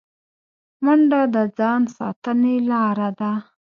منډه 0.83 1.21
د 1.35 1.37
ځان 1.57 1.81
ساتنې 1.97 2.55
لاره 2.69 3.09
ده 3.19 3.31